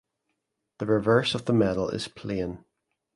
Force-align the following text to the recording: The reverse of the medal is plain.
The 0.79 0.87
reverse 0.87 1.35
of 1.35 1.45
the 1.45 1.53
medal 1.53 1.89
is 1.89 2.07
plain. 2.07 2.65